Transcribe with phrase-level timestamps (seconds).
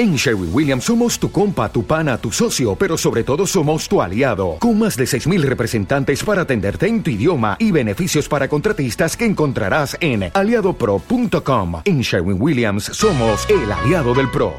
[0.00, 4.00] En Sherwin Williams somos tu compa, tu pana, tu socio, pero sobre todo somos tu
[4.00, 9.14] aliado, con más de 6.000 representantes para atenderte en tu idioma y beneficios para contratistas
[9.14, 11.82] que encontrarás en aliadopro.com.
[11.84, 14.54] En Sherwin Williams somos el aliado del PRO.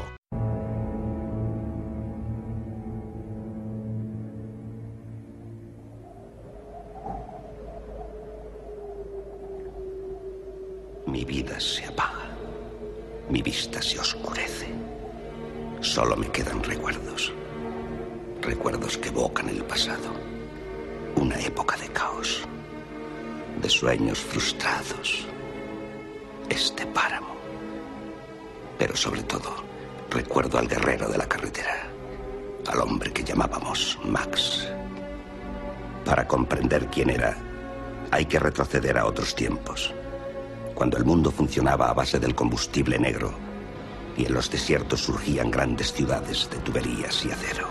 [11.08, 12.30] Mi vida se apaga,
[13.28, 14.91] mi vista se oscurece.
[15.82, 17.32] Solo me quedan recuerdos.
[18.40, 20.12] Recuerdos que evocan el pasado.
[21.16, 22.44] Una época de caos.
[23.60, 25.26] De sueños frustrados.
[26.48, 27.34] Este páramo.
[28.78, 29.56] Pero sobre todo,
[30.08, 31.88] recuerdo al guerrero de la carretera.
[32.68, 34.68] Al hombre que llamábamos Max.
[36.04, 37.36] Para comprender quién era,
[38.12, 39.92] hay que retroceder a otros tiempos.
[40.76, 43.51] Cuando el mundo funcionaba a base del combustible negro
[44.16, 47.68] y en los desiertos surgían grandes ciudades de tuberías y acero.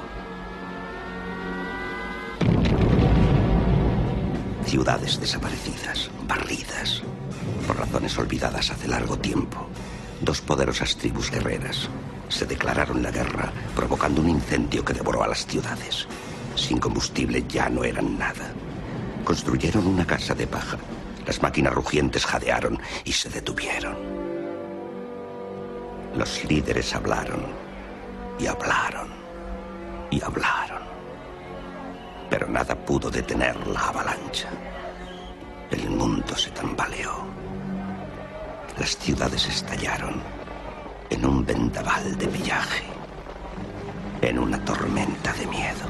[4.66, 7.04] Ciudades desaparecidas, barridas,
[7.68, 9.68] por razones olvidadas hace largo tiempo.
[10.22, 11.90] Dos poderosas tribus guerreras
[12.30, 16.08] se declararon la guerra, provocando un incendio que devoró a las ciudades.
[16.56, 18.54] Sin combustible ya no eran nada.
[19.26, 20.78] Construyeron una casa de paja.
[21.26, 24.21] Las máquinas rugientes jadearon y se detuvieron.
[26.16, 27.46] Los líderes hablaron
[28.38, 29.08] y hablaron
[30.10, 30.82] y hablaron.
[32.30, 34.50] Pero nada pudo detener la avalancha.
[35.70, 37.26] El mundo se tambaleó.
[38.78, 40.22] Las ciudades estallaron
[41.10, 42.84] en un vendaval de pillaje,
[44.22, 45.88] en una tormenta de miedo.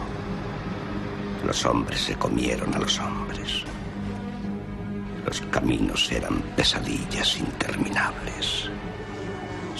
[1.46, 3.64] Los hombres se comieron a los hombres.
[5.26, 8.70] Los caminos eran pesadillas interminables.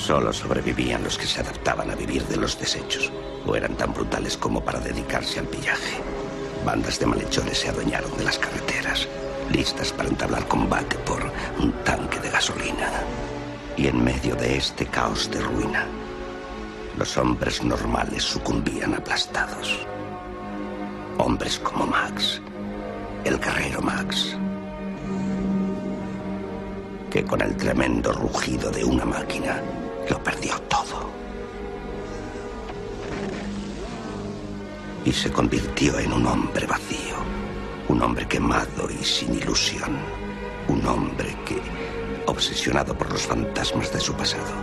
[0.02, 3.12] Solo sobrevivían los que se adaptaban a vivir de los desechos
[3.46, 6.02] o eran tan brutales como para dedicarse al pillaje.
[6.66, 9.08] Bandas de malhechores se adueñaron de las carreteras,
[9.52, 11.22] listas para entablar combate por
[11.60, 12.90] un tanque de gasolina.
[13.78, 15.86] Y en medio de este caos de ruina,
[16.98, 19.86] los hombres normales sucumbían aplastados.
[21.20, 22.42] Hombres como Max,
[23.24, 24.36] el guerrero Max,
[27.12, 29.62] que con el tremendo rugido de una máquina
[30.12, 31.10] lo perdió todo.
[35.06, 37.16] Y se convirtió en un hombre vacío,
[37.88, 39.98] un hombre quemado y sin ilusión,
[40.68, 41.62] un hombre que,
[42.26, 44.54] obsesionado por los fantasmas de su pasado,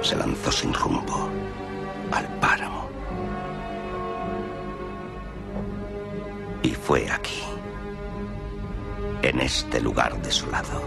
[0.00, 1.28] se lanzó sin rumbo
[2.10, 2.88] al páramo.
[6.62, 7.42] Y fue aquí,
[9.20, 10.80] en este lugar desolado,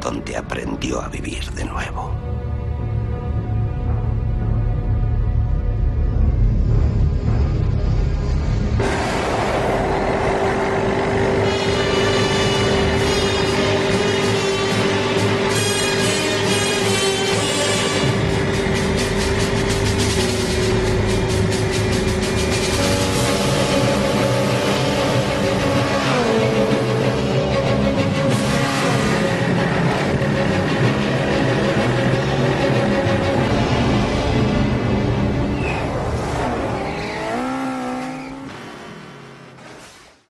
[0.00, 2.10] donde aprendió a vivir de nuevo.